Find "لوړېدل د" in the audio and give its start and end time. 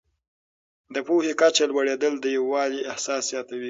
1.71-2.25